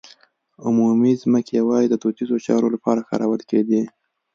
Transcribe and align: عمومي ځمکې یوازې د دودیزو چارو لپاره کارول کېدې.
عمومي 0.65 1.13
ځمکې 1.23 1.51
یوازې 1.61 1.87
د 1.89 1.95
دودیزو 2.01 2.37
چارو 2.45 2.67
لپاره 2.75 3.07
کارول 3.09 3.41
کېدې. 3.49 3.81